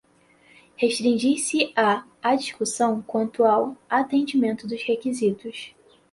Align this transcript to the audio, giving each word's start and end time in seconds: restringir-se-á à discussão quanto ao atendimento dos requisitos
restringir-se-á 0.77 2.07
à 2.23 2.35
discussão 2.35 3.03
quanto 3.03 3.43
ao 3.45 3.77
atendimento 3.87 4.65
dos 4.65 4.81
requisitos 4.81 5.75